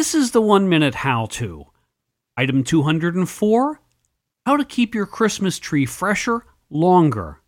[0.00, 1.66] This is the one minute how to.
[2.34, 3.80] Item 204
[4.46, 7.42] How to keep your Christmas tree fresher longer.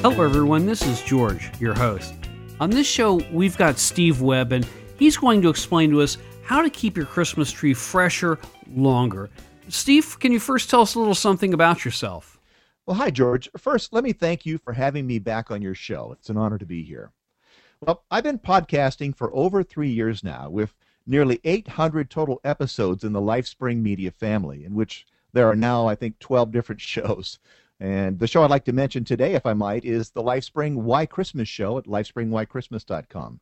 [0.00, 0.64] Hello, everyone.
[0.64, 2.14] This is George, your host.
[2.60, 4.64] On this show, we've got Steve Webb, and
[4.96, 8.38] he's going to explain to us how to keep your Christmas tree fresher
[8.72, 9.28] longer.
[9.66, 12.38] Steve, can you first tell us a little something about yourself?
[12.86, 13.50] Well, hi, George.
[13.56, 16.12] First, let me thank you for having me back on your show.
[16.12, 17.10] It's an honor to be here.
[17.80, 20.74] Well, I've been podcasting for over three years now, with
[21.06, 25.94] nearly 800 total episodes in the LifeSpring Media family, in which there are now, I
[25.94, 27.38] think, 12 different shows.
[27.80, 31.06] And the show I'd like to mention today, if I might, is the LifeSpring Why
[31.06, 33.40] Christmas show at lifespringwhychristmas.com.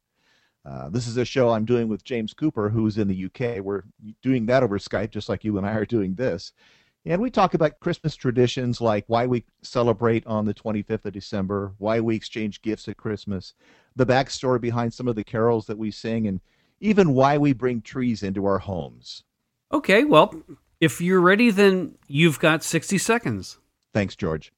[0.67, 3.65] Uh, this is a show I'm doing with James Cooper, who's in the UK.
[3.65, 3.85] We're
[4.21, 6.53] doing that over Skype, just like you and I are doing this.
[7.07, 11.73] And we talk about Christmas traditions like why we celebrate on the 25th of December,
[11.79, 13.55] why we exchange gifts at Christmas,
[13.95, 16.41] the backstory behind some of the carols that we sing, and
[16.81, 19.23] even why we bring trees into our homes.
[19.73, 20.35] Okay, well,
[20.81, 23.59] if you're ready, then you've got 60 seconds.
[23.95, 24.53] Thanks, George.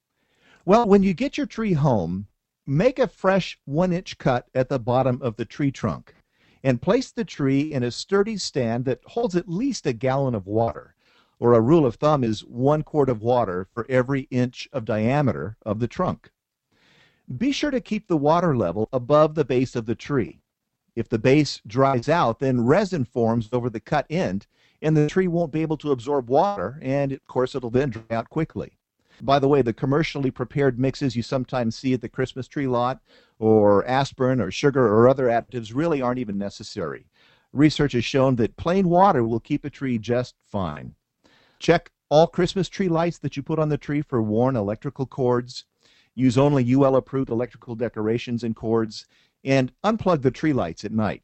[0.65, 2.29] Well, when you get your tree home,
[2.71, 6.15] Make a fresh one inch cut at the bottom of the tree trunk
[6.63, 10.47] and place the tree in a sturdy stand that holds at least a gallon of
[10.47, 10.95] water,
[11.39, 15.57] or a rule of thumb is one quart of water for every inch of diameter
[15.65, 16.31] of the trunk.
[17.37, 20.41] Be sure to keep the water level above the base of the tree.
[20.97, 24.47] If the base dries out, then resin forms over the cut end,
[24.83, 28.03] and the tree won't be able to absorb water, and of course it'll then dry
[28.11, 28.79] out quickly.
[29.21, 33.01] By the way, the commercially prepared mixes you sometimes see at the Christmas tree lot,
[33.39, 37.07] or aspirin or sugar or other additives, really aren't even necessary.
[37.53, 40.95] Research has shown that plain water will keep a tree just fine.
[41.59, 45.65] Check all Christmas tree lights that you put on the tree for worn electrical cords.
[46.15, 49.07] Use only UL approved electrical decorations and cords,
[49.45, 51.23] and unplug the tree lights at night.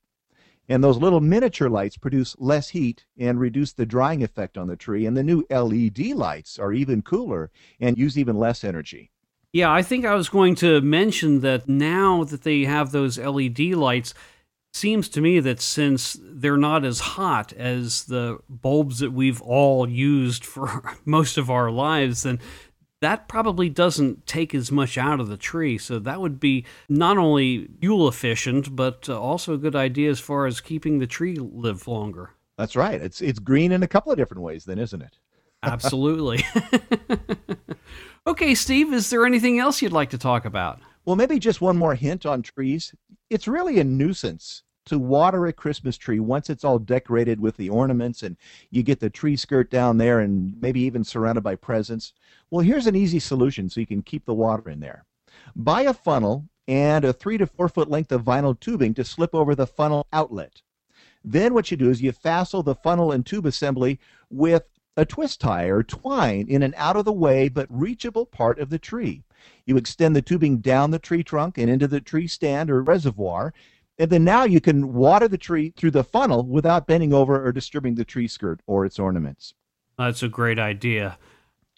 [0.69, 4.77] And those little miniature lights produce less heat and reduce the drying effect on the
[4.77, 5.05] tree.
[5.05, 9.11] And the new LED lights are even cooler and use even less energy.
[9.53, 13.61] Yeah, I think I was going to mention that now that they have those LED
[13.61, 14.15] lights,
[14.75, 19.89] seems to me that since they're not as hot as the bulbs that we've all
[19.89, 22.41] used for most of our lives, then
[23.01, 25.79] that probably doesn't take as much out of the tree.
[25.79, 30.21] So that would be not only fuel efficient, but uh, also a good idea as
[30.21, 32.31] far as keeping the tree live longer.
[32.59, 33.01] That's right.
[33.01, 35.19] It's it's green in a couple of different ways, then, isn't it?
[35.63, 36.45] Absolutely.
[38.27, 40.81] okay, Steve, is there anything else you'd like to talk about?
[41.05, 42.95] Well, maybe just one more hint on trees.
[43.31, 47.71] It's really a nuisance to water a Christmas tree once it's all decorated with the
[47.71, 48.37] ornaments and
[48.71, 52.13] you get the tree skirt down there and maybe even surrounded by presents.
[52.51, 55.05] Well, here's an easy solution so you can keep the water in there.
[55.57, 59.35] Buy a funnel and a three to four foot length of vinyl tubing to slip
[59.35, 60.63] over the funnel outlet.
[61.25, 63.99] Then what you do is you fasten the funnel and tube assembly
[64.31, 64.65] with
[64.97, 68.71] a twist tie or twine in an out of the way but reachable part of
[68.71, 69.25] the tree.
[69.67, 73.53] You extend the tubing down the tree trunk and into the tree stand or reservoir
[73.99, 77.53] and then now you can water the tree through the funnel without bending over or
[77.53, 79.55] disturbing the tree skirt or its ornaments.
[79.97, 81.19] That's a great idea.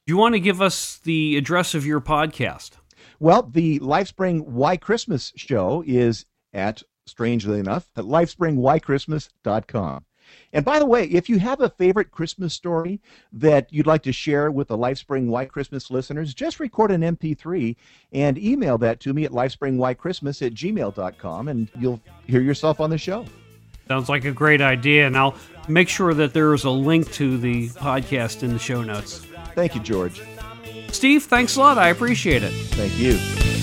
[0.06, 2.72] Do you want to give us the address of your podcast?
[3.18, 10.04] Well, the LifeSpring Why Christmas show is at, strangely enough, at lifespringwhychristmas.com.
[10.52, 13.00] And by the way, if you have a favorite Christmas story
[13.32, 17.76] that you'd like to share with the LifeSpring Why Christmas listeners, just record an MP3
[18.12, 22.98] and email that to me at lifespringwhychristmas at gmail.com and you'll hear yourself on the
[22.98, 23.24] show.
[23.88, 25.36] Sounds like a great idea, and I'll
[25.68, 29.24] make sure that there is a link to the podcast in the show notes.
[29.54, 30.20] Thank you, George.
[30.90, 31.78] Steve, thanks a lot.
[31.78, 32.52] I appreciate it.
[32.52, 33.55] Thank you.